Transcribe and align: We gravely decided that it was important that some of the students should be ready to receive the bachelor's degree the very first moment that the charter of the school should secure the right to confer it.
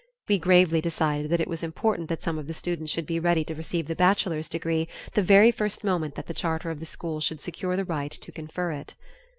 We 0.27 0.39
gravely 0.39 0.81
decided 0.81 1.29
that 1.29 1.39
it 1.41 1.47
was 1.47 1.61
important 1.61 2.09
that 2.09 2.23
some 2.23 2.39
of 2.39 2.47
the 2.47 2.55
students 2.55 2.91
should 2.91 3.05
be 3.05 3.19
ready 3.19 3.43
to 3.43 3.53
receive 3.53 3.85
the 3.87 3.95
bachelor's 3.95 4.49
degree 4.49 4.87
the 5.13 5.21
very 5.21 5.51
first 5.51 5.83
moment 5.83 6.15
that 6.15 6.25
the 6.25 6.33
charter 6.33 6.71
of 6.71 6.79
the 6.79 6.87
school 6.87 7.19
should 7.21 7.39
secure 7.39 7.75
the 7.75 7.85
right 7.85 8.11
to 8.11 8.31
confer 8.31 8.71
it. 8.71 8.95